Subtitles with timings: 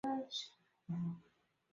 [0.03, 0.47] 明清延之。